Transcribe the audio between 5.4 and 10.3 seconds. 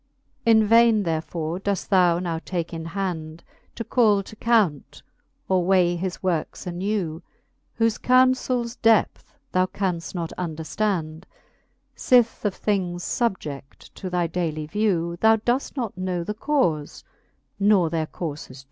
or weigh his works anew, Whoie counlels depth thou canft